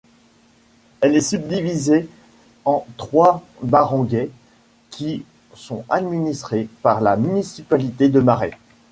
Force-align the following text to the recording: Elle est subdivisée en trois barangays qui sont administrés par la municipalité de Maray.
Elle 1.01 1.15
est 1.15 1.21
subdivisée 1.21 2.09
en 2.65 2.87
trois 2.97 3.45
barangays 3.61 4.31
qui 4.89 5.23
sont 5.53 5.85
administrés 5.89 6.67
par 6.81 7.01
la 7.01 7.15
municipalité 7.17 8.09
de 8.09 8.19
Maray. 8.19 8.55